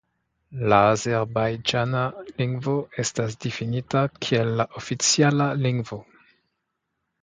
La 0.71 0.79
azerbajĝana 0.93 2.01
lingvo 2.41 2.75
estas 3.05 3.39
difinita 3.47 4.05
kiel 4.19 4.53
la 4.63 4.69
oficiala 4.85 5.53
lingvo. 5.65 6.05